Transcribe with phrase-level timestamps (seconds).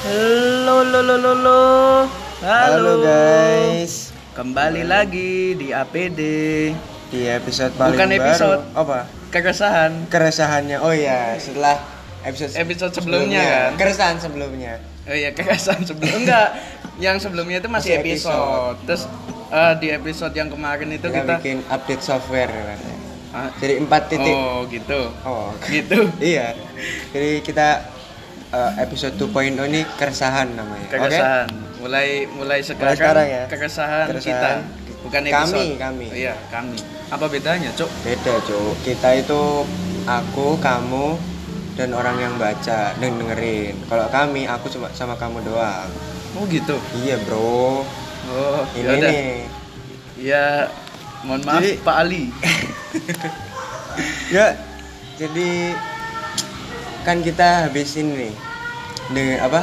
[0.00, 1.62] Halo, lo, lo, lo, lo.
[2.40, 6.20] Halo guys, Kembali lagi di APD.
[7.10, 8.62] di episode paling Bukan episode.
[8.64, 8.98] baru apa?
[9.28, 10.06] Keresahan.
[10.06, 10.78] Keresahannya.
[10.78, 11.76] Oh iya, setelah
[12.22, 13.70] episode Episode sebelumnya, kan?
[13.76, 14.78] Keresahan sebelumnya.
[15.04, 16.48] Oh iya, keresahan sebelum enggak.
[16.96, 18.32] Yang sebelumnya itu masih, Masih episode.
[18.32, 18.76] episode.
[18.86, 19.02] Terus
[19.50, 22.96] eh, di episode yang kemarin itu Kita, kita, bikin update software katanya.
[23.30, 24.32] Ah, Jadi empat titik.
[24.32, 25.00] Oh, gitu.
[25.22, 25.98] Oh, Gitu.
[26.32, 26.54] iya.
[27.10, 27.84] Jadi kita
[28.50, 30.86] eh, episode 2.0 ini keresahan namanya.
[30.88, 31.48] Keresahan.
[31.78, 33.44] Mulai mulai sekarang, sekarang ya.
[33.48, 34.60] keresahan, Keresahan.
[34.60, 34.98] kita.
[35.00, 35.80] Bukan Kami, episode.
[35.80, 36.06] kami.
[36.06, 36.76] Oh, iya, kami.
[37.08, 37.88] Apa bedanya, Cuk?
[38.04, 38.76] Beda, Cuk.
[38.84, 39.64] Kita itu
[40.04, 41.16] aku, kamu,
[41.72, 43.80] dan orang yang baca dan dengerin.
[43.88, 45.88] Kalau kami, aku cuma sama kamu doang.
[46.36, 46.76] Oh, gitu.
[47.00, 47.80] Iya, Bro.
[48.28, 49.08] Oh, Ini yaudah.
[49.08, 49.32] nih.
[50.20, 50.68] Ya,
[51.24, 52.24] mohon maaf Jadi- Pak Ali.
[54.30, 54.54] Ya,
[55.18, 55.74] jadi
[57.04, 58.34] kan kita habis ini nih.
[59.10, 59.60] Dengan apa?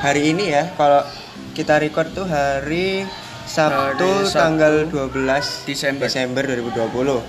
[0.00, 1.04] Hari ini ya, kalau
[1.52, 3.04] kita record tuh hari
[3.44, 6.06] Sabtu, Hari Sabtu, tanggal 12 Desember.
[6.08, 7.20] Desember 2020.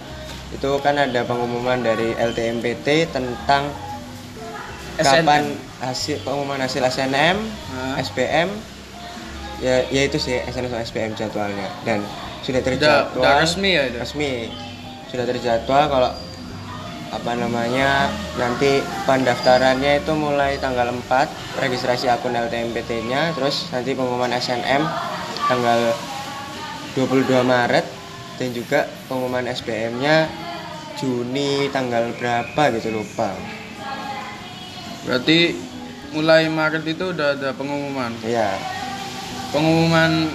[0.55, 3.71] Itu kan ada pengumuman dari LTMPT tentang
[4.99, 5.23] SNM.
[5.23, 5.43] kapan
[5.79, 7.37] hasil pengumuman hasil SNM,
[7.73, 7.95] Hah?
[8.03, 8.51] SPM
[9.61, 12.01] ya ya itu sih SNM sama SPM jadwalnya dan
[12.41, 12.67] sudah Udah,
[13.13, 13.97] terjadwal resmi ya itu.
[14.01, 14.29] resmi
[15.07, 16.09] sudah terjadwal kalau
[17.11, 18.07] apa namanya
[18.39, 24.83] nanti pendaftarannya itu mulai tanggal 4 registrasi akun LTMPT-nya terus nanti pengumuman SNM
[25.51, 25.91] tanggal
[26.95, 27.85] 22 Maret
[28.39, 30.31] dan juga pengumuman SPM-nya
[30.99, 33.31] Juni tanggal berapa gitu lupa.
[35.07, 35.55] Berarti
[36.11, 38.11] mulai Maret itu udah ada pengumuman.
[38.27, 38.53] iya.
[39.51, 40.31] Pengumuman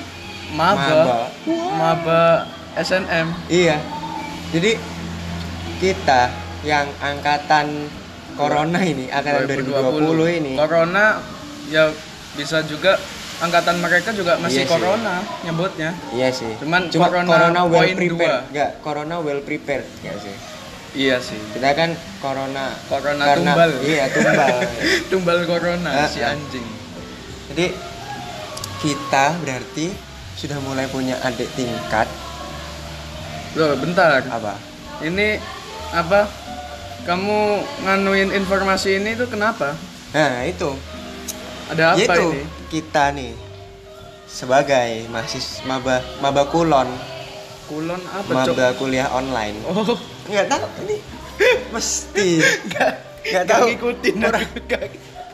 [0.53, 1.29] maba,
[1.77, 2.25] maba.
[2.77, 3.33] SNM.
[3.49, 3.81] iya.
[4.53, 4.77] Jadi
[5.81, 7.87] kita yang angkatan
[8.35, 11.23] Corona ini angkatan 2020, ini Corona
[11.67, 11.89] ya
[12.37, 13.01] bisa juga
[13.37, 14.71] angkatan mereka juga masih Iya sih.
[14.71, 15.91] corona nyebutnya.
[16.11, 16.53] Iya sih.
[16.57, 18.43] Cuman Cuma corona corona, well point prepared.
[18.49, 20.35] Enggak, corona well prepared enggak sih.
[20.97, 21.41] Iya sih.
[21.53, 23.71] Kita kan corona Corona karena- tumbal.
[23.81, 24.57] Iya, tumbal.
[25.13, 26.65] Tumbal corona Ah, si anjing.
[27.53, 27.67] Jadi
[28.81, 29.87] kita berarti
[30.35, 32.09] sudah mulai punya adik tingkat
[33.53, 34.21] Loh, bentar.
[34.23, 34.61] apa?
[35.01, 35.41] Ini
[35.91, 36.29] apa?
[37.07, 37.39] Kamu
[37.81, 39.79] nganuin informasi ini tuh kenapa?
[40.11, 40.75] Nah, itu.
[41.67, 42.43] Ada apa Yaitu ini?
[42.69, 43.33] kita nih
[44.27, 46.87] sebagai mahasiswa maba maba kulon,
[47.67, 48.55] Kulon apa, Cok?
[48.55, 49.55] maba kuliah online.
[49.65, 49.83] Oh,
[50.27, 50.97] Enggak tahu ini
[51.75, 53.67] mesti enggak enggak Gak tahu.
[53.69, 54.47] ngikutin Kurang,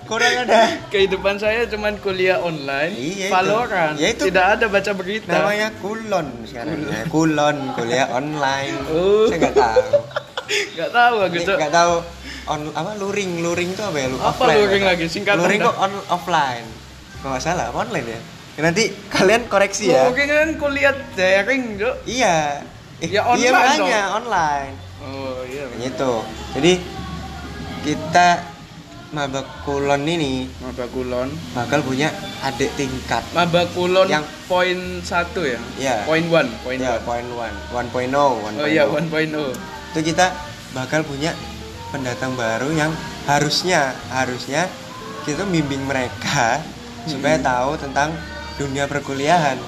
[0.02, 0.60] kurang ada
[0.92, 3.32] Kehidupan saya cuman kuliah online, Iya, itu.
[3.32, 3.94] Valorant.
[3.96, 4.22] Ya, itu.
[4.28, 5.28] Tidak ada baca berita.
[5.30, 7.00] namanya kulon sekarang ya.
[7.08, 9.24] kulon kuliah online Oh.
[9.26, 9.84] saya nggak tahu
[10.72, 11.56] Gak tahu aku, Cok.
[11.56, 11.94] nggak tahu
[12.44, 15.04] on apa luring luring itu apa ya Lu- Apa offline, luring lagi?
[15.06, 16.66] Singkatan luring kok on offline
[17.18, 18.20] kalau nggak salah online ya
[18.52, 21.94] Ya, nanti kalian koreksi ya Oke kan kuliah daring, Cok.
[22.04, 22.60] iya
[22.98, 25.66] Eh, Ya, iya online makanya online Oh, iya.
[25.74, 26.12] Yang itu
[26.52, 26.72] jadi
[27.82, 28.28] kita
[29.10, 31.28] maba kulon ini Maba Kulon.
[31.52, 32.08] bakal punya
[32.40, 35.60] adik tingkat Maba Kulon Yang- poin satu ya?
[35.76, 36.04] Iya.
[36.04, 37.04] Poin one, poin ya one.
[37.04, 39.12] point one one point oh one Oh iya, 1.0.
[39.92, 40.32] itu kita
[40.72, 41.36] bakal punya
[41.88, 42.88] pendatang baru yang
[43.24, 44.64] harusnya harusnya
[45.22, 46.58] kita bimbing mereka
[47.04, 47.44] supaya Hmm.
[47.44, 48.08] tahu tentang
[48.56, 49.60] dunia perkuliahan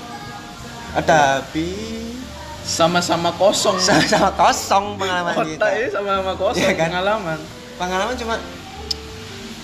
[0.92, 1.74] Ah, tapi
[2.62, 3.76] Sama-sama kosong.
[3.76, 6.88] sama-sama kosong pengalaman kita Otaknya sama-sama kosong Iya kan?
[6.88, 7.38] pengalaman.
[7.74, 8.34] pengalaman cuma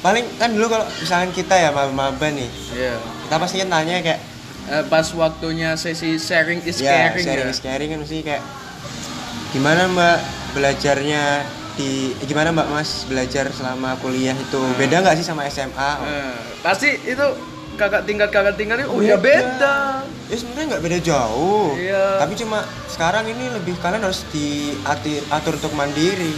[0.01, 3.01] paling kan dulu kalau misalkan kita ya maba nih Iya.
[3.25, 4.21] kita pasti kan tanya kayak
[4.63, 7.51] Eh, pas waktunya sesi sharing is ya caring sharing ya.
[7.51, 8.43] is caring kan mesti kayak
[9.51, 10.19] gimana mbak
[10.53, 11.23] belajarnya
[11.73, 14.77] di eh, gimana mbak mas belajar selama kuliah itu Hmm.
[14.77, 17.27] beda nggak sih sama SMA Eh, pasti itu
[17.75, 20.05] kakak tingkat kakak tingkat itu oh ya beda.
[20.27, 22.21] ya sebenarnya nggak beda jauh Iya.
[22.21, 26.35] tapi cuma sekarang ini lebih kalian harus diatur atur untuk mandiri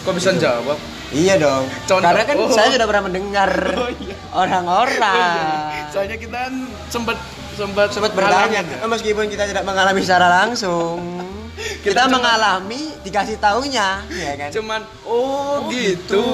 [0.00, 0.44] Kok bisa Gitu.
[0.44, 0.76] jawab?
[1.10, 2.00] iya dong Contoh.
[2.02, 2.48] karena kan Oh.
[2.50, 4.16] saya sudah pernah mendengar Oh, iya.
[4.32, 6.54] orang-orang Soalnya kita kan
[6.88, 7.16] sempat
[7.52, 8.76] sempat sempat bertanya ya.
[8.78, 10.98] eh, meskipun kita tidak mengalami secara langsung
[11.80, 16.18] kita, Kita cuma- mengalami dikasih taunya ya kan Cuman oh, Oh, gitu.
[16.18, 16.24] gitu.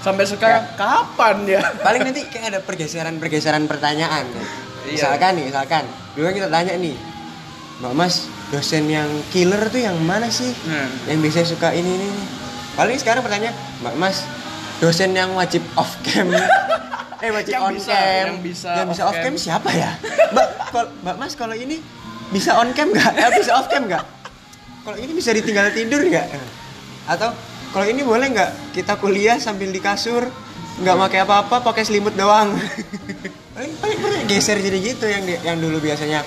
[0.00, 1.60] Sampai sekarang kapan ya?
[1.78, 4.24] paling nanti kayak ada pergeseran-pergeseran pertanyaan
[4.82, 4.90] Iya.
[4.92, 6.96] misalkan nih misalkan dulu kan kita tanya nih
[7.78, 8.14] mbak mas
[8.48, 10.90] dosen yang killer tuh yang mana sih Nah.
[11.04, 12.08] yang biasanya suka ini ini,
[12.72, 14.26] paling sekarang pertanyaan mbak mas
[14.78, 16.30] dosen yang wajib off cam
[17.22, 19.24] eh wajib Yang on bisa, cam yang bisa yang bisa off off cam.
[19.24, 19.90] cam siapa ya
[20.68, 21.78] mbak mbak mas kalau ini
[22.28, 24.02] bisa on cam nggak eh, bisa off cam nggak
[24.82, 26.26] kalau ini bisa ditinggal tidur nggak
[27.06, 27.30] atau
[27.70, 30.26] kalau ini boleh nggak kita kuliah sambil di kasur
[30.74, 32.54] nggak pakai apa-apa pakai selimut doang
[33.54, 36.24] paling paling paling geser jadi gitu yang di- yang dulu biasanya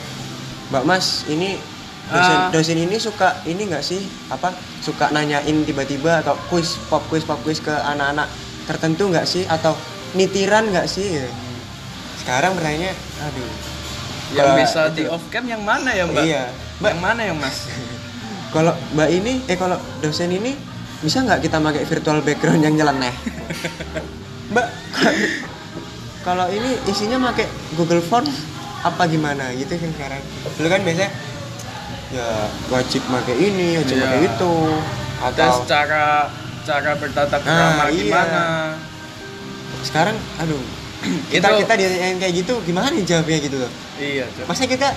[0.67, 1.57] mbak mas ini
[2.05, 2.49] dosen Ah.
[2.49, 3.97] dosen ini suka ini nggak sih
[4.29, 8.29] apa suka nanyain tiba-tiba atau kuis pop kuis pop kuis ke anak-anak
[8.65, 9.73] tertentu nggak sih atau
[10.13, 11.29] nitiran nggak sih Gitu.
[12.19, 13.49] sekarang pertanyaannya aduh
[14.27, 16.23] Yang bisa itu- di off cam yang mana ya mbak?
[16.23, 16.43] Iya.
[16.75, 17.57] Mbak- Yang mana yang mas?
[18.49, 20.53] kalau mbak ini eh kalau dosen ini
[20.97, 23.13] bisa nggak kita pakai virtual background yang nyeleneh
[24.51, 24.67] mbak
[26.21, 28.25] kalau ini isinya pakai Google Form
[28.81, 30.21] apa gimana gitu kan sekarang
[30.55, 31.09] dulu kan biasanya
[32.07, 32.27] ya
[32.69, 34.05] wajib pakai ini wajib Iya.
[34.05, 34.53] pakai itu
[35.15, 36.05] Ada atau cara
[36.61, 37.97] cara bertatap Nah, krama iya.
[37.99, 38.43] gimana?
[39.81, 40.61] sekarang aduh
[41.31, 44.25] kita Itu- kita ditanyain kayak gitu gimana nih jawabnya gitu loh Iya.
[44.43, 44.89] Masa kita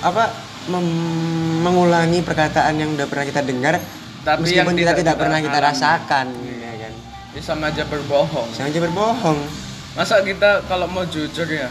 [0.00, 0.24] apa
[0.66, 3.74] mengulangi perkataan yang udah pernah kita dengar
[4.20, 5.68] Tapi meskipun yang kita tidak tidak pernah kita alami.
[5.68, 6.56] rasakan Iya.
[6.56, 6.92] ya kan
[7.28, 8.48] Ini sama aja berbohong.
[8.50, 9.38] Jangan aja berbohong.
[9.92, 11.68] Masa kita kalau mau jujur ya,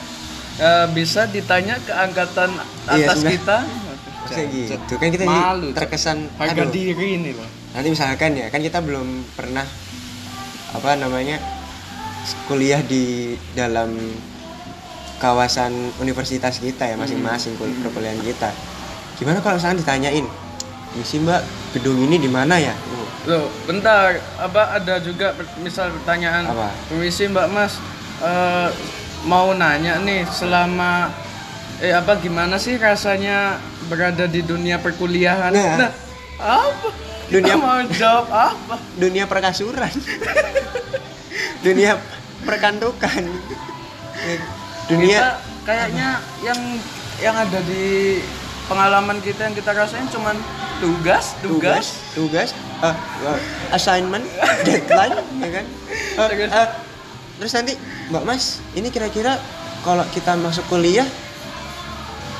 [0.57, 2.51] eh, bisa ditanya ke angkatan
[2.89, 3.31] Iya, atas sebenarnya.
[3.33, 3.57] kita?
[4.23, 4.93] Kayak gitu.
[4.95, 6.71] Kan kita Malu, terkesan harga aduh.
[6.71, 7.43] diri ini loh.
[7.71, 9.67] Nanti misalkan ya, kan kita belum pernah
[10.71, 11.37] apa namanya
[12.45, 13.91] kuliah di dalam
[15.17, 18.51] kawasan universitas kita ya masing-masing kul- perkuliahan kita.
[19.23, 20.27] Gimana kalau misalkan ditanyain,
[20.99, 21.39] misi mbak
[21.71, 22.75] gedung ini di mana ya?
[23.23, 25.31] Loh, bentar, apa ada juga
[25.63, 26.67] misal pertanyaan Apa?
[26.91, 27.79] permisi Mbak Mas
[28.19, 28.67] eh,
[29.23, 31.07] mau nanya nih selama
[31.79, 35.55] eh apa gimana sih rasanya berada di dunia perkuliahan?
[35.55, 35.95] Nah.
[36.35, 36.91] apa?
[37.31, 38.75] Dunia- Kita mau jawab apa?
[38.99, 39.93] Dunia perkasuran.
[41.63, 41.95] Dunia
[42.43, 43.23] perkantukan.
[44.91, 45.31] Dunia Kita
[45.63, 46.59] kayaknya yang
[47.23, 48.19] yang ada di
[48.73, 50.33] pengalaman kita yang kita rasain cuman
[50.81, 52.49] tugas, tugas, tugas
[52.81, 53.39] eh, eh,
[53.69, 54.25] assignment
[54.65, 55.65] deadline ya kan?
[56.17, 56.49] Terus?
[56.49, 56.67] eh,
[57.37, 57.73] terus nanti
[58.09, 58.43] mbak mas
[58.73, 59.37] ini kira-kira
[59.85, 61.05] kalau kita masuk kuliah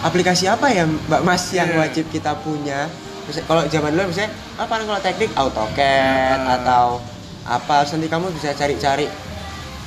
[0.02, 1.80] aplikasi apa ya mbak mas yang Iya.
[1.80, 2.90] wajib kita punya?
[3.24, 5.32] Kalau zaman dulu misalnya apa kalau teknik?
[5.32, 6.60] AutoCAD Ah.
[6.60, 7.00] atau
[7.46, 7.88] apa.
[7.88, 9.08] Terus nanti kamu bisa cari-cari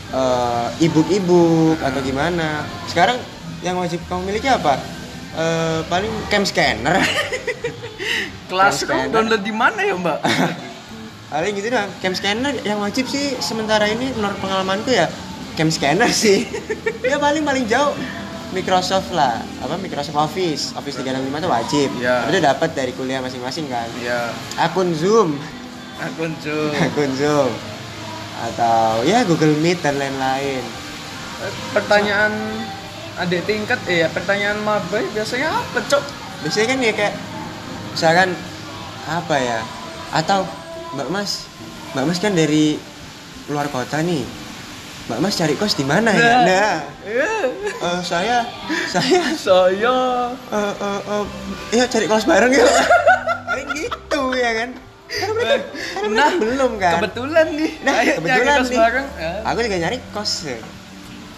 [0.08, 2.64] eh, e-book-e-book atau gimana.
[2.88, 3.20] Sekarang
[3.60, 4.95] yang wajib kamu miliki apa
[5.36, 6.96] Eh, paling cam scanner.
[8.50, 9.12] Classroom Scanner.
[9.12, 10.18] download di mana ya Mbak?
[11.32, 11.90] paling gitu doang.
[12.00, 15.12] Cam scanner yang wajib sih sementara ini menurut pengalamanku ya
[15.54, 16.48] cam scanner sih.
[17.06, 17.92] Ya paling paling jauh.
[18.50, 19.44] Microsoft lah.
[19.60, 20.72] Apa Microsoft Office.
[20.72, 21.88] Office 365 itu wajib.
[22.00, 22.24] Ya.
[22.26, 23.86] itu dapat dari kuliah masing-masing kan?
[24.00, 25.36] Ya, akun Zoom.
[26.00, 26.72] Akun Zoom.
[26.74, 27.50] akun Zoom.
[28.42, 30.62] Atau ya Google Meet dan lain-lain.
[31.70, 32.32] Pertanyaan
[33.16, 36.04] adik tingkat, eh ya pertanyaan maba biasanya apa cok?
[36.44, 37.14] biasanya kan ya kayak
[37.96, 38.28] misalkan
[39.08, 39.58] apa ya
[40.12, 40.44] atau
[40.92, 41.48] Mbak Mas
[41.96, 42.76] Mbak Mas kan dari
[43.48, 44.20] luar kota nih
[45.08, 46.44] Mbak Mas cari kos di mana ya?
[46.44, 46.76] Nah,
[47.06, 47.46] Eh,
[47.78, 48.42] eh, saya
[48.90, 49.96] saya saya
[50.50, 51.24] eh eh eh,
[51.78, 52.66] ya cari kos bareng yuk.
[53.46, 54.70] Paling gitu ya kan?
[55.06, 56.92] Karena mereka, karena mereka nah, belum kan?
[56.98, 57.70] kebetulan nih.
[57.86, 58.78] Nah, kebetulan nih.
[58.82, 59.06] bareng.
[59.14, 59.32] Ya.
[59.46, 60.32] Aku juga nyari kos.
[60.44, 60.58] ya.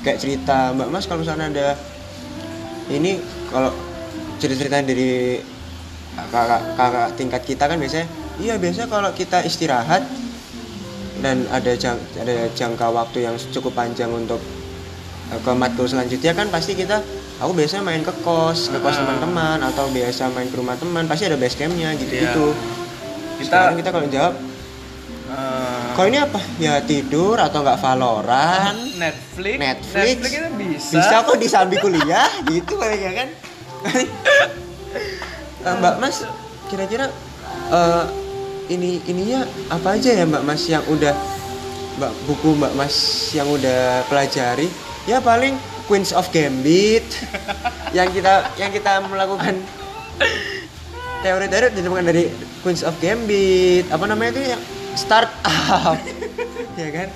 [0.08, 1.68] Kayak cerita Mbak Mas kalau misalnya ada
[2.88, 3.20] ini
[3.52, 3.68] kalau
[4.40, 5.36] cerita-cerita dari
[6.32, 8.08] kakak kakak tingkat kita kan biasanya
[8.40, 10.00] iya biasa kalau kita istirahat
[11.20, 14.40] dan ada jang, ada jangka waktu yang cukup panjang untuk
[15.28, 17.04] eh, ke matkul selanjutnya kan pasti kita
[17.44, 19.04] aku biasanya main ke kos ke kos Ah.
[19.04, 22.56] teman-teman atau biasa main ke rumah teman pasti ada base campnya gitu-gitu
[23.38, 24.47] Kita Sekarang kita kalau jawab
[25.98, 26.38] kalau ini apa?
[26.62, 29.58] Ya tidur atau nggak Valorant Netflix.
[29.58, 30.06] Netflix.
[30.14, 30.94] itu bisa.
[30.94, 32.30] bisa kok disambi kuliah?
[32.54, 33.28] Gitu paling ya kan?
[35.58, 36.22] Eh, Mbak Mas
[36.70, 37.10] kira-kira
[37.74, 38.04] eh,
[38.70, 39.42] ini ininya
[39.74, 41.18] apa aja ya Mbak Mas yang udah
[41.98, 42.94] Mbak buku Mbak Mas
[43.34, 44.70] yang udah pelajari?
[45.02, 45.58] Ya paling
[45.90, 47.10] Queens of Gambit
[47.98, 49.58] yang kita yang kita melakukan
[51.26, 52.30] teori-teori ditemukan dari
[52.62, 53.90] Queens of Gambit.
[53.90, 54.62] Apa namanya itu yang
[54.98, 55.94] startup
[56.80, 57.08] ya kan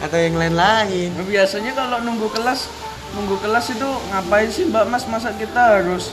[0.00, 2.66] atau yang lain-lain Nah, Biasanya kalau nunggu kelas,
[3.14, 5.04] nunggu kelas itu ngapain sih Mbak Mas?
[5.06, 6.10] Masa kita harus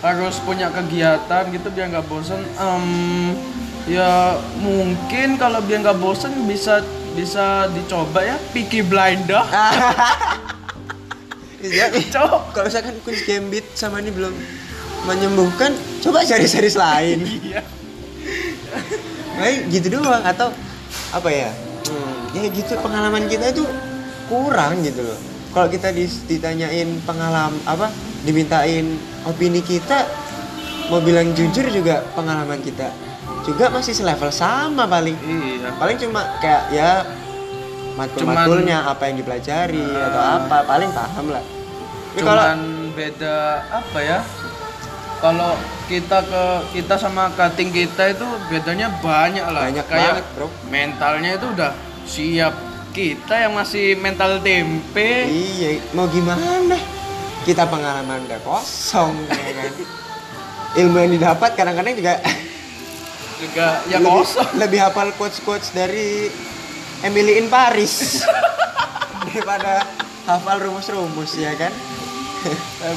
[0.00, 2.40] harus punya kegiatan gitu biar nggak bosen?
[2.56, 2.86] Em,
[3.84, 9.42] ya mungkin kalau biar nggak bosen bisa bisa dicoba ya Peaky Blinder.
[11.60, 12.56] Iya, Cok.
[12.56, 14.32] kalau misalkan Queen's Gambit sama ini belum
[15.04, 17.20] menyembuhkan, coba cari series lain.
[17.20, 17.60] Iya.
[19.40, 20.52] Kayak gitu doang atau
[21.16, 21.50] apa ya?
[21.88, 23.64] Hmm, ya gitu pengalaman kita itu
[24.28, 25.18] kurang gitu loh.
[25.50, 25.90] Kalau kita
[26.28, 27.90] ditanyain pengalaman apa,
[28.22, 30.06] dimintain opini kita,
[30.92, 32.92] mau bilang jujur juga pengalaman kita
[33.40, 35.16] juga masih selevel sama paling.
[35.16, 35.72] Iya.
[35.80, 37.02] Paling cuma kayak ya
[38.00, 41.44] matkul-matkulnya apa yang dipelajari atau apa paling paham lah
[42.10, 42.60] tapi kalau cuman
[42.98, 43.36] beda
[43.70, 44.18] apa ya
[45.20, 45.52] kalau
[45.84, 46.44] kita ke
[46.80, 49.68] kita sama cutting kita itu bedanya banyak lah.
[49.68, 50.48] Banyak kayak banget, bro.
[50.72, 51.72] mentalnya itu udah
[52.08, 52.54] siap.
[52.90, 55.30] Kita yang masih mental tempe.
[55.30, 56.74] Iya mau gimana?
[57.46, 59.72] Kita pengalaman udah kosong ya kan?
[60.80, 62.18] Ilmu yang didapat kadang-kadang juga
[63.40, 64.48] juga ya lebih, kosong.
[64.58, 66.28] lebih hafal quotes-quotes dari
[67.06, 68.26] Emily in Paris.
[69.30, 69.86] Daripada
[70.26, 71.70] hafal rumus-rumus ya kan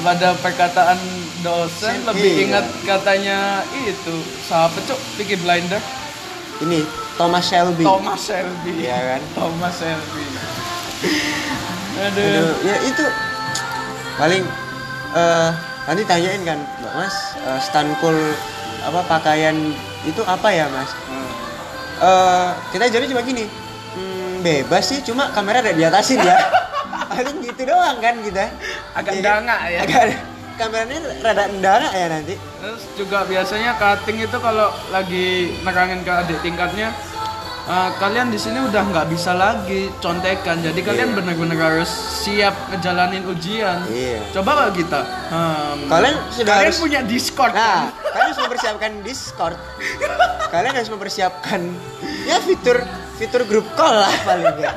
[0.02, 1.00] pada perkataan
[1.42, 2.08] dosen Iya.
[2.10, 5.82] lebih ingat katanya itu siapa cok Peaky Blinder.
[6.62, 7.84] Ini Thomas Shelby.
[7.84, 8.72] Thomas Shelby.
[8.80, 9.22] Iya kan?
[9.34, 10.24] Thomas Shelby.
[12.08, 12.24] Aduh.
[12.24, 13.06] Aduh, ya itu
[14.16, 14.44] paling
[15.14, 15.50] eh
[15.84, 18.16] nanti tanyain kan Mbak Mas eh, stanful
[18.82, 19.56] apa pakaian
[20.04, 20.90] itu apa ya Mas?
[22.00, 23.46] Eh kita jadi cuma gini
[23.94, 26.34] hmm, bebas sih cuma kamera ada di atasin ya
[27.14, 28.46] paling gitu doang kan kita
[28.94, 29.24] Agak kan?
[29.24, 29.80] dangak ya.
[29.82, 30.04] agak
[30.54, 35.28] kameranya rada dangak ya nanti Terus juga biasanya cutting itu kalau lagi
[35.62, 36.94] nerangin ke adik tingkatnya
[37.64, 40.60] eh, kalian di sini udah nggak bisa lagi contekan.
[40.60, 41.18] Jadi kalian Iya.
[41.18, 41.88] benar-benar harus
[42.20, 43.84] siap ngejalanin ujian.
[43.86, 44.20] Iya.
[44.32, 47.84] Coba kalau kita hmm, Kalian sudah kalian harus- punya Discord Nah, kan?
[48.06, 49.58] kalian harus mempersiapkan Discord.
[50.54, 51.62] Kalian harus mempersiapkan
[52.24, 52.78] ya fitur
[53.16, 54.72] fitur grup call lah paling ya.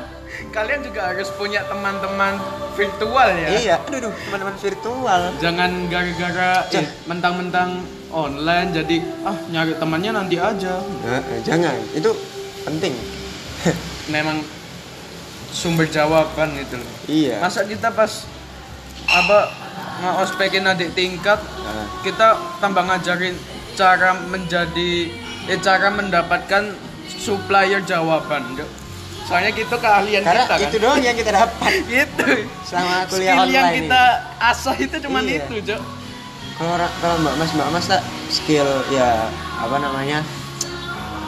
[0.51, 2.37] Kalian juga harus punya teman-teman
[2.75, 3.49] virtual ya.
[3.49, 5.21] Iya, aduh, aduh, teman-teman virtual.
[5.41, 7.69] Jangan gara-gara eh, mentang-mentang
[8.13, 10.79] online jadi ah nyari temannya nanti aja.
[10.79, 12.11] Nah, eh, jangan, itu
[12.63, 12.93] penting.
[14.13, 14.39] Memang
[15.51, 16.91] sumber jawaban itu loh.
[17.07, 17.39] iya.
[17.41, 18.27] Masa kita pas
[19.07, 19.47] apa
[20.03, 23.35] ngospekin adik tingkat Nah, kita tambah ngajarin
[23.75, 25.11] cara menjadi
[25.47, 26.75] eh cara mendapatkan
[27.07, 28.55] supplier jawaban.
[29.27, 30.59] Soalnya gitu keahlian karena kita kan?
[30.63, 31.71] itu doang yang kita dapat.
[31.93, 32.25] Gitu.
[32.63, 34.03] Selama kuliah skill yang online kita
[34.41, 35.35] asah itu cuman Iya.
[35.37, 35.81] itu Jok
[36.57, 40.19] Kalau kalau mbak mas mbak mas tak skill ya apa namanya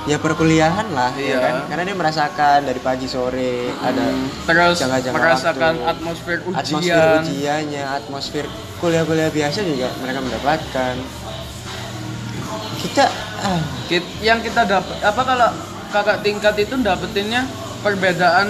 [0.06, 1.38] ya perkuliahan lah ya Iya.
[1.38, 1.54] kan?
[1.68, 4.04] Karena dia merasakan dari pagi sore ada
[4.48, 5.92] terus jangka-jangka merasakan waktu.
[5.92, 6.58] atmosfer ujian.
[6.58, 8.46] atmosfer ujiannya atmosfer
[8.80, 10.94] kuliah-kuliah biasa juga mereka mendapatkan.
[12.80, 13.06] Kita
[13.38, 13.60] ah,
[14.20, 15.50] yang kita dapat apa kalau
[15.90, 17.44] kakak tingkat itu dapetinnya
[17.80, 18.48] perbedaan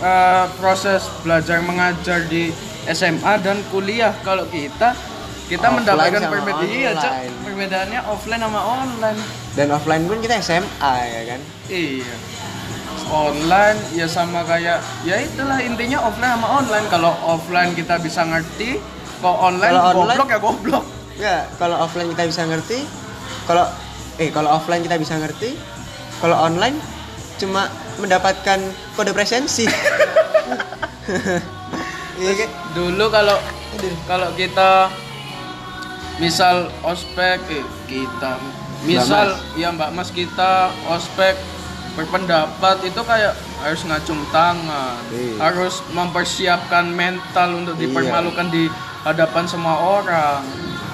[0.00, 2.52] eh, proses belajar mengajar di
[2.86, 4.14] SMA dan kuliah.
[4.22, 4.94] Kalau kita
[5.46, 7.12] kita Offline mendapatkan perbedaan iya Cok.
[7.46, 9.18] perbedaannya offline sama online.
[9.54, 11.40] Dan offline pun kita SMA ya kan?
[11.70, 12.14] Iya.
[13.06, 16.86] Online ya sama kayak ya itulah intinya offline sama online.
[16.90, 18.82] Kalau offline kita bisa ngerti
[19.22, 20.84] kalau online Kalau online- goblok ya goblok.
[21.16, 22.78] Ya kalau offline kita bisa ngerti
[23.46, 23.64] kalau
[24.18, 25.54] eh kalau offline kita bisa ngerti
[26.18, 26.74] kalau online
[27.36, 28.58] cuma mendapatkan
[28.94, 29.64] kode presensi.
[32.16, 32.50] Iya kan?
[32.72, 33.36] dulu kalau
[34.08, 34.88] kalau kita
[36.16, 38.40] misal ospek eh kita
[38.82, 41.36] misal ya mbak mas kita ospek
[41.92, 45.32] berpendapat itu kayak harus ngacung tangan Iya.
[45.40, 47.82] harus mempersiapkan mental untuk Iya.
[47.84, 48.68] dipermalukan di
[49.04, 50.40] hadapan semua orang.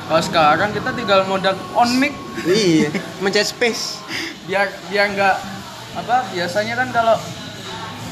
[0.02, 2.14] Kalau sekarang kita tinggal modal on mic.
[2.42, 2.90] Iya.
[3.22, 4.02] Mencet space.
[4.46, 5.36] Biar biar nggak
[5.92, 7.16] apa biasanya kan kalau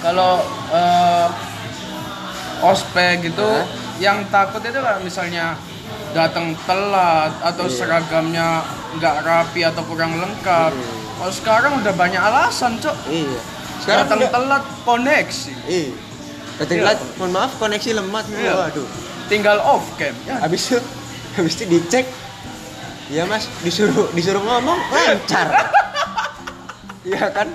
[0.01, 0.33] kalau
[0.71, 1.29] eh,
[2.61, 3.65] ospek gitu Hah?
[3.97, 5.57] yang takut itu kan misalnya
[6.13, 7.75] datang telat atau Iya.
[7.75, 8.49] seragamnya
[8.97, 10.73] nggak rapi atau kurang lengkap.
[10.73, 10.89] Iya.
[11.17, 12.97] kalau sekarang udah banyak alasan cok.
[13.07, 13.41] Iya.
[13.79, 15.53] Sekarang datang udah telat koneksi.
[15.65, 15.93] Iya.
[16.59, 16.83] Datang Iya.
[16.85, 18.53] telat mohon maaf koneksi lemot Iya.
[18.57, 18.89] waduh.
[19.29, 20.37] Tinggal off cam ya.
[20.41, 20.79] Habis itu
[21.37, 22.07] habis itu dicek.
[23.09, 23.47] Ya mas.
[23.61, 25.49] Disuruh disuruh ngomong lancar.
[27.01, 27.49] Iya kan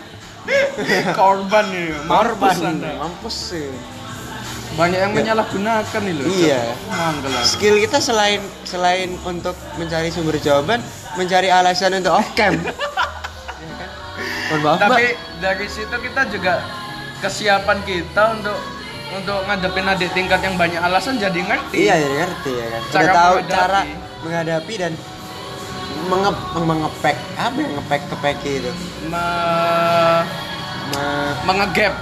[1.19, 2.55] korban nih korban
[2.95, 3.69] mampus sih
[4.75, 5.17] banyak yang Ya.
[5.17, 6.25] menyalahgunakan nih loh.
[6.27, 6.61] Iya.
[7.41, 10.83] Skill kita selain selain untuk mencari sumber jawaban
[11.15, 12.67] mencari alasan untuk off cam Iya
[13.73, 13.89] kan?
[14.45, 15.05] mohon maaf mbak tapi
[15.39, 16.59] dari situ kita juga
[17.17, 18.57] kesiapan kita untuk
[19.07, 22.99] untuk ngadepin adik tingkat yang banyak alasan jadi ngerti iya ya ngerti ya kan Cara
[22.99, 23.55] udah tahu menghadapi.
[23.55, 23.79] cara
[24.21, 24.91] menghadapi dan
[26.05, 28.71] mengep mengepek apa yang ngepek kepek itu?
[29.07, 30.23] Me-
[30.85, 31.93] Me- mengegap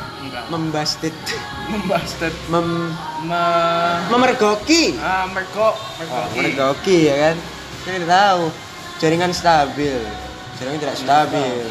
[0.50, 1.15] membastit.
[1.63, 2.91] Membastet mem
[3.23, 5.00] me- memergoki.
[5.00, 5.71] Ah mergo
[6.03, 7.35] Oh, mergoki ya kan?
[7.81, 8.41] Kan kita tahu
[9.00, 10.03] jaringan stabil.
[10.59, 11.63] Jaringan tidak stabil.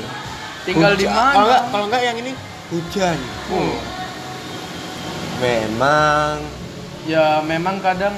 [0.65, 1.29] tinggal di mana?
[1.29, 2.33] Kalau enggak kalau enggak yang ini
[2.73, 3.19] hujan.
[3.51, 3.77] Oh,
[5.39, 6.41] memang.
[7.05, 8.17] Ya memang kadang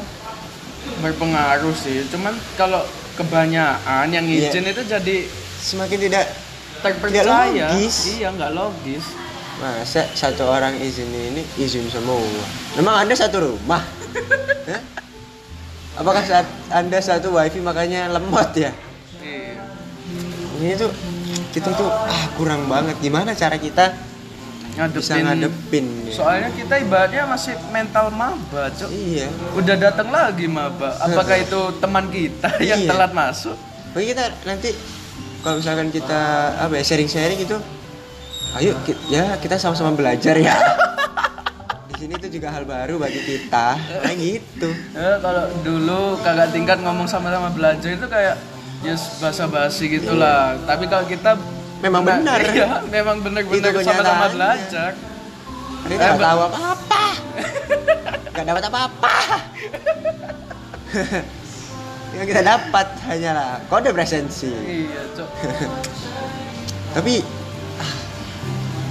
[1.01, 2.07] berpengaruh sih.
[2.07, 4.51] Cuman kalau kebanyakan yang Iya.
[4.51, 5.17] izin itu jadi
[5.59, 6.25] semakin tidak
[6.81, 7.97] terpercaya logis.
[8.13, 9.05] iya nggak logis
[9.55, 12.19] Masa satu orang izin ini izin semua?
[12.75, 13.79] Memang Anda satu rumah?
[14.69, 14.83] Hah?
[15.95, 18.75] Apakah saat Anda satu wifi makanya lemot ya?
[19.23, 19.63] Iya.
[20.59, 20.91] Ini tuh
[21.55, 22.99] kita tuh ah kurang banget.
[22.99, 23.95] Gimana cara kita
[24.75, 25.25] bisa Ngadepin.
[25.25, 25.87] ngadepin?
[26.03, 26.13] ya?
[26.13, 28.89] Soalnya kita ibaratnya masih mental maba, Cuk.
[28.89, 29.31] Iya.
[29.53, 30.99] Udah datang lagi maba.
[31.01, 32.89] Apakah itu teman kita yang Iya.
[32.89, 33.55] telat masuk?
[33.91, 34.71] Bagi kita nanti
[35.41, 36.21] kalau misalkan kita
[36.59, 37.57] apa ya sharing-sharing gitu,
[38.55, 40.57] ayo ki- ya kita sama-sama belajar ya.
[41.89, 43.79] Di sini tuh juga hal baru bagi kita.
[43.79, 44.69] Nah gitu.
[44.91, 48.35] Eh, kalau dulu kakak tingkat ngomong sama-sama belajar itu kayak
[48.83, 50.59] yes basa-basi gitulah.
[50.61, 51.39] Tapi kalau kita
[51.85, 52.41] Memang benar.
[52.41, 54.91] Iya, memang benar-benar sama-sama belajar.
[55.85, 57.05] Ini Eh, nggak be- tahu apa-apa.
[58.33, 59.15] Gak dapat apa-apa.
[62.15, 64.49] Yang kita dapat hanyalah kode presensi.
[64.49, 65.29] Iya, Cok.
[66.95, 67.15] Tapi
[67.77, 67.95] ah,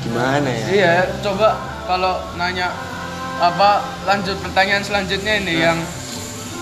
[0.04, 0.66] gimana ya?
[0.70, 2.68] Iya, coba kalau nanya
[3.40, 5.64] apa lanjut pertanyaan selanjutnya ini Nah.
[5.66, 5.80] yang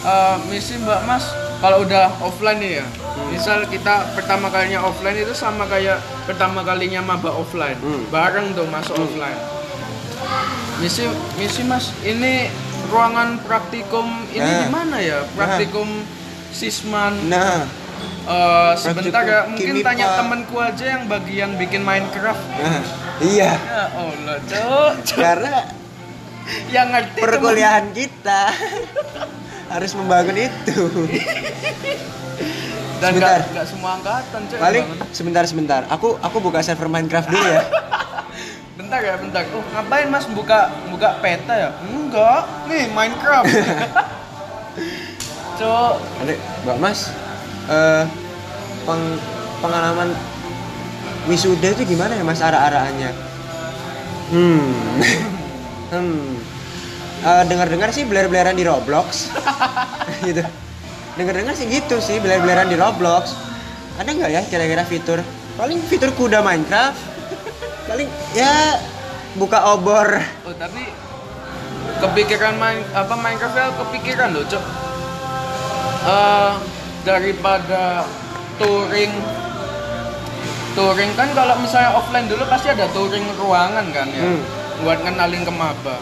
[0.02, 1.26] eh, misi Mbak Mas
[1.62, 2.86] kalau udah offline nih ya.
[2.86, 3.30] Hmm.
[3.30, 7.78] Misal kita pertama kalinya offline itu sama kayak pertama kalinya maba offline.
[7.78, 8.10] Hmm.
[8.10, 9.38] Bareng tuh masuk offline.
[10.78, 12.50] Misi misi Mas, ini
[12.88, 14.60] ruangan praktikum ini Nah.
[14.60, 15.22] di mana ya?
[15.32, 15.88] Praktikum
[16.52, 17.30] Sisman.
[17.30, 17.64] Nah,
[18.22, 19.94] Eh, sebentar ya, mungkin Kimipa.
[19.94, 22.38] tanya temanku aja yang bagian bikin Minecraft.
[22.52, 22.82] nah,
[23.20, 23.58] iya.
[23.58, 24.94] Ya Allah, Cok.
[25.12, 25.58] Karena
[26.76, 28.42] yang ngerti temen- perkuliahan kita
[29.72, 30.86] harus membangun itu.
[33.02, 33.40] dan Sebentar.
[33.50, 35.82] nggak semua angkatan cek Paling sebentar sebentar.
[35.90, 37.62] Aku aku buka server Minecraft dulu ya.
[38.72, 43.48] bentar ya bentar oh ngapain mas buka buka peta ya enggak nih Minecraft
[45.60, 46.34] cok Ada
[46.66, 47.00] Mbak Mas.
[47.70, 48.04] Eh
[48.86, 49.22] peng-
[49.62, 50.10] pengalaman
[51.30, 53.12] wisuda itu gimana ya Mas arah-arahannya?
[54.34, 54.74] Hmm.
[55.94, 56.41] hmm.
[57.22, 59.30] Eh, dengar-dengar sih beler-beleran di Roblox.
[60.28, 60.42] gitu.
[61.14, 63.38] Dengar-dengar sih gitu sih, beler-beleran di Roblox.
[63.96, 65.22] Ada nggak ya kira-kira fitur?
[65.54, 66.98] Paling fitur kuda Minecraft.
[67.86, 68.80] Paling ya
[69.32, 70.18] buka obor.
[70.44, 70.90] oh tapi
[72.00, 74.64] kepikiran main apa Minecraft ya kepikiran loh cok
[76.02, 76.52] Eh,
[77.04, 78.02] daripada
[78.58, 79.14] touring
[80.74, 84.42] touring kan kalau misalnya offline dulu pasti ada touring ruangan kan ya Hmm.
[84.82, 86.02] buat kenalin ke maba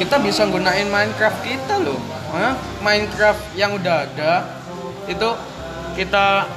[0.00, 2.00] kita bisa gunain Minecraft kita loh
[2.32, 2.56] Hah?
[2.80, 4.48] Minecraft yang udah ada
[5.04, 5.28] itu
[5.92, 6.48] kita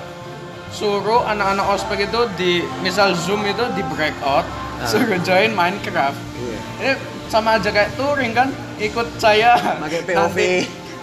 [0.70, 4.90] suruh anak-anak ospek itu di misal zoom itu di breakout Ah.
[4.90, 6.58] suruh join Minecraft Iya.
[6.82, 6.92] ini
[7.26, 10.18] sama aja kayak touring kan ikut saya Pakai POV.
[10.18, 10.50] nanti,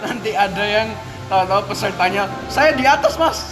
[0.01, 0.87] nanti ada yang
[1.25, 3.37] tahu-tahu pesertanya saya di atas mas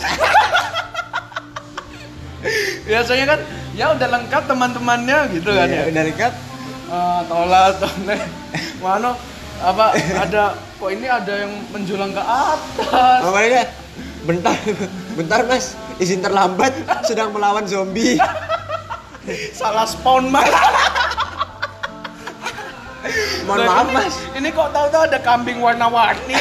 [2.84, 3.40] biasanya kan
[3.72, 6.34] ya udah lengkap teman-temannya gitu kan Iya, ya udah lengkap.
[6.90, 8.22] Ah, tolat tolet
[8.80, 9.16] mana
[9.60, 13.20] apa ada kok ini ada yang menjulang ke atas?
[13.28, 13.62] Mereka
[14.24, 14.56] bentar,
[15.20, 16.72] bentar mas, izin terlambat,
[17.04, 18.16] sedang melawan zombie.
[19.52, 20.48] salah spawn mas.
[23.48, 24.16] Mohon maaf mas.
[24.36, 26.36] ini kok tahu-tahu ada kambing warna-warni?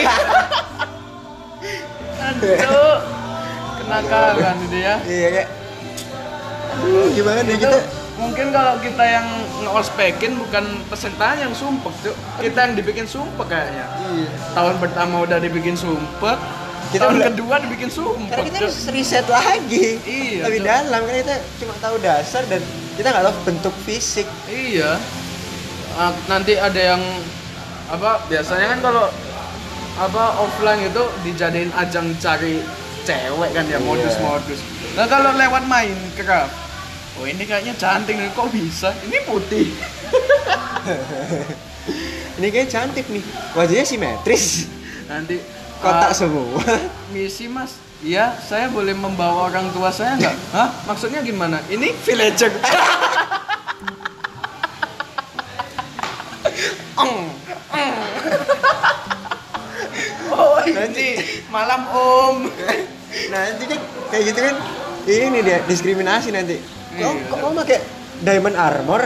[2.18, 3.18] Aduh
[3.88, 5.28] kenakalan ini ya Iya.
[5.32, 5.48] Kayak,
[7.16, 7.80] gimana nih kita?
[8.18, 9.26] Mungkin kalau kita yang
[9.60, 14.28] nge-ospekin bukan pesertanya yang sumpek tuh kita yang dibikin sumpek kayaknya Iya.
[14.52, 16.38] tahun pertama udah dibikin sumpek
[16.88, 20.00] Kita tahun udah- kedua dibikin sumpek Karena kita harus riset lagi.
[20.02, 20.66] Iya, Lebih Cuk.
[20.66, 22.60] dalam karena kita cuma tahu dasar dan
[22.94, 24.26] kita nggak tahu bentuk fisik.
[24.48, 24.96] iya
[26.26, 27.02] nanti ada yang
[27.88, 29.06] apa biasanya kan kalau
[29.96, 32.62] apa offline itu dijadiin ajang cari
[33.02, 33.78] cewek kan ya Iya.
[33.78, 34.60] modus-modus
[34.94, 36.54] nah kalau lewat Minecraft
[37.18, 39.68] oh ini kayaknya cantik nih kok bisa ini putih
[42.38, 44.70] Ini kayak cantik nih, wajahnya simetris,
[45.10, 45.42] nanti
[45.82, 46.62] kotak ah, semua.
[47.12, 50.36] misi mas Iya, saya boleh membawa orang tua saya nggak?
[50.54, 50.70] Hah?
[50.86, 51.58] Maksudnya gimana?
[51.66, 52.54] Ini villager.
[60.38, 61.18] Oh, ini
[61.50, 62.46] malam om.
[63.26, 64.56] nanti kan kayak gitu kan,
[65.10, 66.77] ini dia diskriminasi nanti.
[66.98, 67.78] Kok, kok kamu pakai
[68.26, 69.02] diamond armor?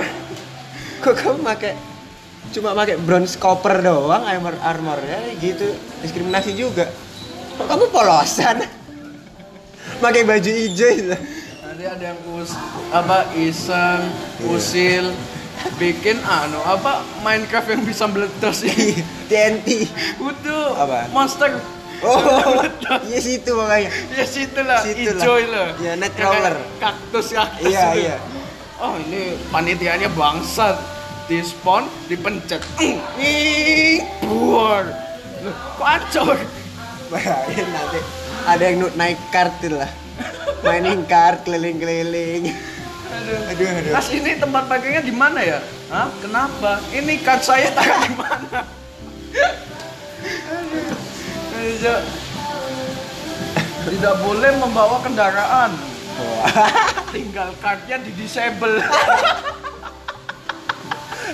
[1.05, 1.73] Kok kamu pakai
[2.53, 6.89] cuma pakai bronze copper doang armor armor ya gitu diskriminasi juga.
[7.61, 8.65] Kok kamu polosan?
[10.05, 11.17] pakai baju hijau itu.
[11.63, 12.53] Nanti ada yang us
[12.93, 14.03] apa iseng,
[14.49, 15.13] usil,
[15.77, 19.01] bikin anu apa Minecraft yang bisa meletus ini.
[19.29, 19.89] TNT.
[20.21, 20.99] Udah, Apa?
[21.13, 21.57] monster.
[22.03, 22.19] Oh,
[23.09, 23.91] iya situ makanya.
[24.11, 25.23] Ya situ lah, Situ lah.
[25.23, 25.67] hijau lah.
[25.79, 26.55] Ya, Yang Nightcrawler.
[26.59, 27.71] kayak Kaktus kaktus.
[27.71, 28.01] Iya, itu.
[28.03, 28.17] iya.
[28.77, 30.75] oh ini panitianya bangsat
[31.25, 34.91] dispon dipencet nih buar
[35.79, 36.35] acor
[37.07, 38.01] Bayangin nanti
[38.43, 39.87] ada yang naik kart itu lah.
[40.63, 42.51] Mainin kart keliling-keliling.
[42.51, 43.93] aduh Aduh, aduh.
[43.93, 45.59] Mas ini tempat parkirnya di mana ya?
[45.87, 46.11] Hah?
[46.19, 46.83] Kenapa?
[46.91, 48.59] Ini kart saya taruh di mana?
[51.63, 52.03] Aduh.
[53.87, 55.71] Tidak boleh membawa kendaraan.
[57.15, 58.83] Tinggal kartnya di disable.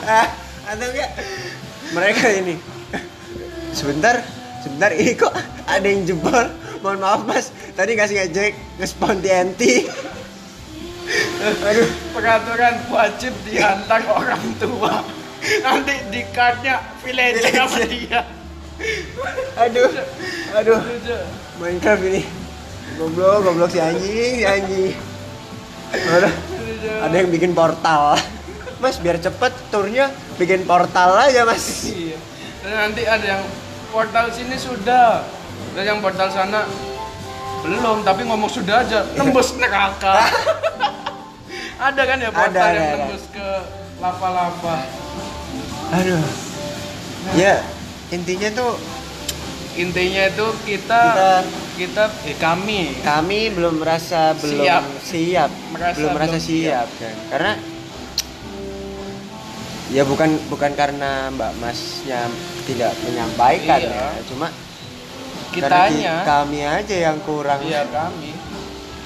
[0.04, 0.28] ah,
[0.68, 1.10] atau enggak?
[1.96, 2.60] Mereka ini.
[3.72, 4.20] Sebentar,
[4.60, 5.32] sebentar ini kok
[5.64, 6.44] ada yang jebol.
[6.84, 9.88] Mohon maaf mas, tadi kasih ngejek ngespon TNT.
[11.40, 15.00] Aduh, peraturan wajib diantar orang tua.
[15.64, 18.20] Nanti di kartnya village sama dia.
[19.58, 19.90] Aduh,
[20.54, 20.80] aduh.
[21.58, 22.22] Minecraft ini.
[22.98, 24.94] Goblok, goblok si anjing, si anjing.
[25.88, 26.28] Ada,
[27.06, 28.14] ada yang bikin portal.
[28.78, 31.90] Mas biar cepet turnya bikin portal aja mas.
[31.90, 32.16] Iya.
[32.62, 33.42] Dan nanti ada yang
[33.90, 35.26] portal sini sudah,
[35.74, 36.62] dan yang portal sana
[37.66, 40.22] belum, tapi ngomong sudah aja, tembus neraka.
[41.90, 42.94] ada kan ya portal Ada, yang ada, ada.
[43.02, 43.48] tembus ke
[43.98, 44.76] lava-lava.
[45.98, 46.22] Aduh.
[47.34, 47.60] Ya,
[48.14, 48.78] intinya tuh
[49.78, 51.02] Intinya itu kita
[51.74, 54.82] kita, eh kami kami belum merasa belum Siap.
[55.00, 57.14] siap, Merasa belum merasa belum siap, kan.
[57.30, 57.52] Karena
[59.88, 62.26] ya bukan bukan karena Mbak Masnya
[62.66, 63.88] tidak menyampaikan Iya.
[63.88, 64.68] ya, cuma karena
[65.48, 65.62] ki-
[65.94, 68.36] kitanya kami aja yang kurang iya kami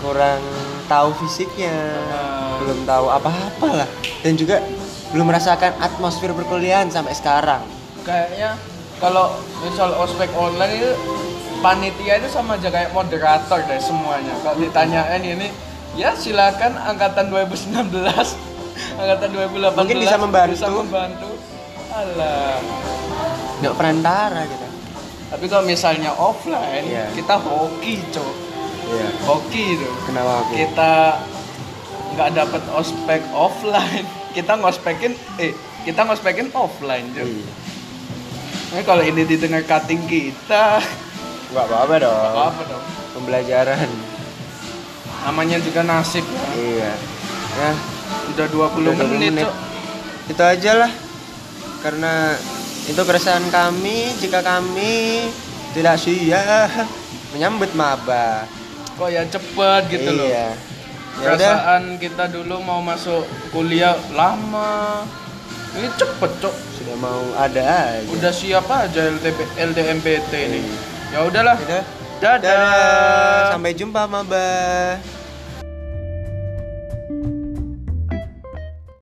[0.00, 0.42] kurang
[0.84, 1.70] tahu fisiknya,
[2.10, 2.58] Ah.
[2.58, 4.58] belum tahu apa-apa lah, dan juga
[5.12, 7.62] belum merasakan atmosfer perkuliahan sampai sekarang.
[8.02, 8.58] kayaknya
[9.02, 10.90] kalau misal ospek online itu
[11.58, 15.48] panitia itu sama aja kayak moderator deh semuanya kalau ditanyain ini
[15.92, 17.90] ya silakan angkatan 2019
[19.00, 20.52] angkatan 2018 Mungkin bisa membantu.
[20.52, 21.30] bisa membantu
[21.90, 22.56] alah
[23.58, 24.66] Nggak perantara kita.
[25.28, 27.06] tapi kalau misalnya offline Iya.
[27.12, 28.34] kita hoki cok
[28.84, 29.06] Iya.
[29.24, 30.52] hoki itu Kenapa aku?
[30.56, 30.92] kita
[32.12, 37.46] nggak dapat ospek offline kita ngospekin eh kita ngospekin offline cok Iya.
[38.72, 40.80] Nah, kalau ini didengar cutting kita
[41.52, 42.16] Nggak apa-apa dong.
[42.16, 43.88] apa apa dong Pembelajaran.
[45.22, 46.42] namanya juga nasib ya.
[46.56, 46.92] Iya.
[47.52, 47.70] Ya,
[48.32, 49.44] udah 20 Udah 20 menit, menit.
[49.44, 49.54] Cok.
[50.28, 50.92] itu aja lah.
[51.78, 52.34] Karena
[52.82, 55.28] itu keresahan kami jika kami
[55.72, 56.88] tidak siap
[57.30, 58.48] menyambut maba.
[58.92, 60.48] kok ya cepet gitu loh Iya.
[61.14, 65.04] Ya perasaan kita dulu mau masuk kuliah lama
[65.74, 68.10] ini cepet cok Sudah mau ada aja.
[68.10, 70.74] udah siap aja LTP, LDMPT ini Iya.
[71.08, 71.82] ya udahlah Udah.
[72.18, 72.42] dadah.
[72.42, 73.54] Dadah.
[73.54, 74.50] Sampai jumpa maba.